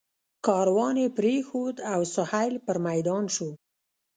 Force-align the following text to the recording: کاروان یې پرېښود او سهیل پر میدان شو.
کاروان 0.45 0.95
یې 1.03 1.07
پرېښود 1.17 1.75
او 1.93 2.01
سهیل 2.15 2.53
پر 2.65 2.77
میدان 2.87 3.23
شو. 3.35 3.49